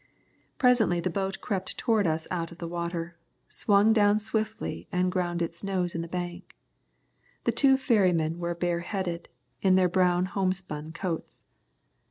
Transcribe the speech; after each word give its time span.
Presently 0.57 0.99
the 0.99 1.11
boat 1.11 1.41
crept 1.41 1.77
towards 1.77 2.07
us 2.09 2.27
out 2.31 2.51
of 2.51 2.57
the 2.57 2.67
water, 2.67 3.17
swung 3.47 3.93
down 3.93 4.17
swiftly 4.17 4.87
and 4.91 5.11
ground 5.11 5.43
its 5.43 5.63
nose 5.63 5.93
in 5.93 6.01
the 6.01 6.07
bank. 6.07 6.57
The 7.43 7.51
two 7.51 7.77
ferrymen 7.77 8.39
were 8.39 8.55
bareheaded, 8.55 9.29
in 9.61 9.75
their 9.75 9.89
brown 9.89 10.25
homespun 10.25 10.91
coats. 10.93 11.43